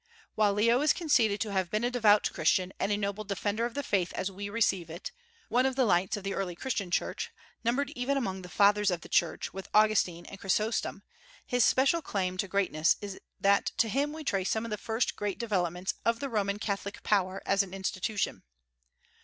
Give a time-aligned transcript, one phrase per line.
[0.33, 3.75] While Leo is conceded to have been a devout Christian and a noble defender of
[3.75, 5.11] the faith as we receive it,
[5.47, 7.29] one of the lights of the early Christian Church,
[7.63, 11.03] numbered even among the Fathers of the Church, with Augustine and Chrysostom,
[11.45, 15.15] his special claim to greatness is that to him we trace some of the first
[15.15, 18.41] great developments of the Roman Catholic power as an institution.